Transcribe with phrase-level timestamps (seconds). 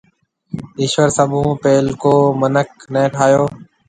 [0.81, 3.45] ايشوَر سڀ هون پيلڪو مِنک نَي ٺاھيَََو